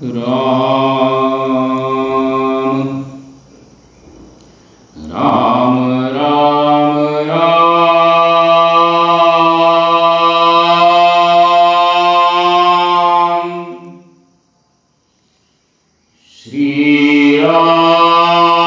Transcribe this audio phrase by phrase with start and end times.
[0.00, 0.12] Shri
[17.42, 18.57] Ram.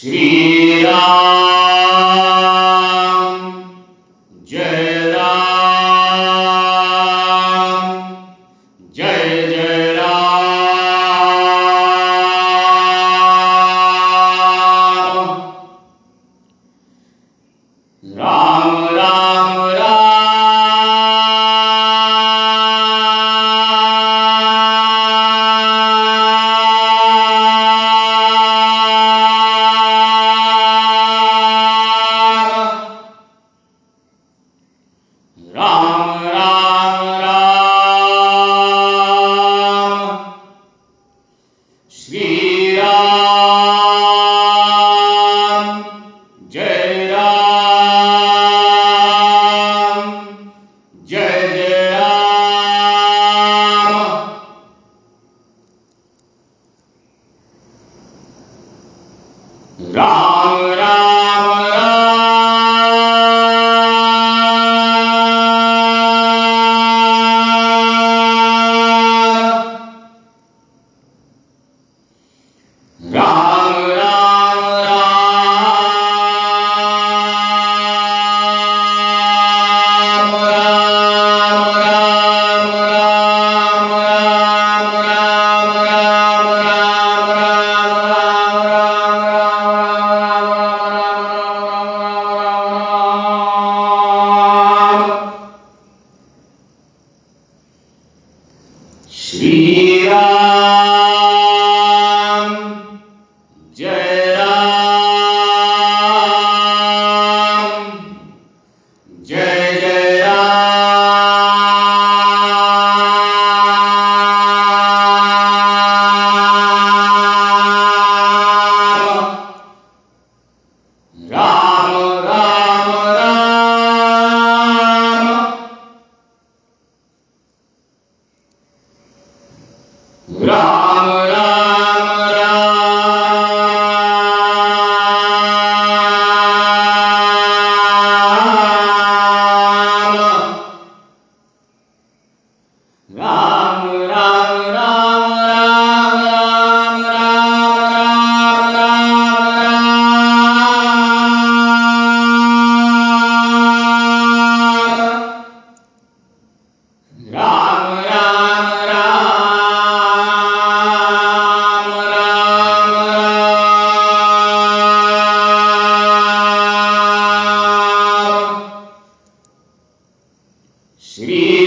[0.00, 0.49] Shri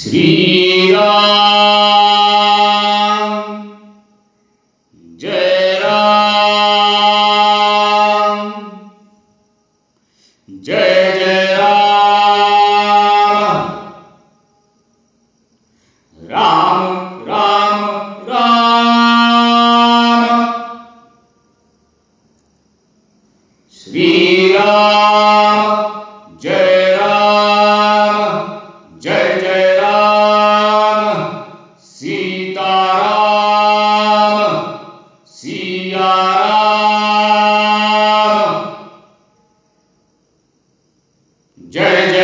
[0.00, 1.08] श्रीरा
[5.20, 5.98] जय रा
[10.48, 11.54] जय जय
[16.16, 16.86] राम
[17.28, 17.84] राम
[18.28, 18.70] रा
[41.72, 42.19] जय जय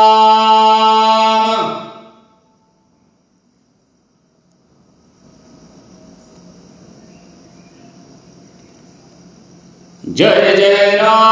[10.17, 11.26] जय जय राम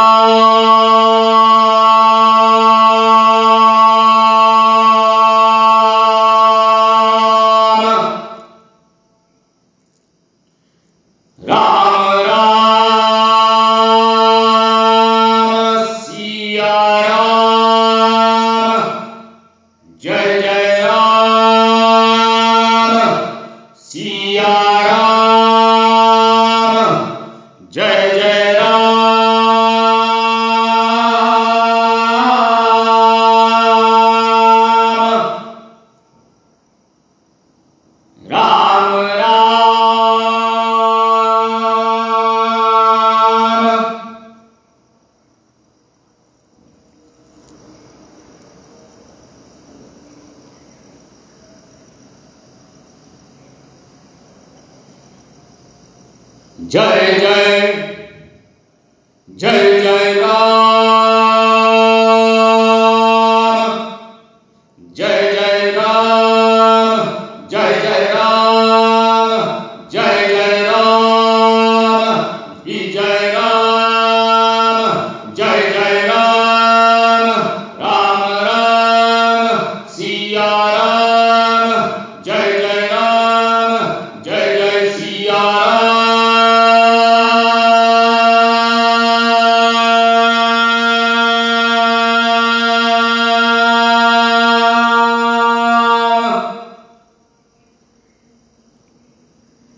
[56.72, 57.74] जय जय
[59.28, 59.75] जय